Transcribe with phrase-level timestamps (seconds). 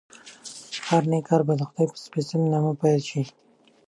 [0.87, 3.21] هر نېک کار باید دخدای په سپېڅلي نامه پیل شي.